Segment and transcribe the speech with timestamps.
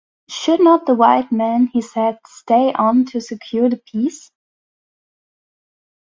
[0.29, 4.31] Should not the white man, he said, stay on to secure the peace?